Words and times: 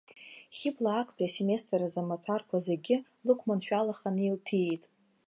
Хьыбла 0.57 0.91
актәи 1.01 1.27
асеместр 1.27 1.81
азы 1.85 1.99
амаҭәарқәа 2.01 2.57
зегьы 2.67 2.95
лықәманшәалаханы 3.25 4.21
илҭиит. 4.27 4.83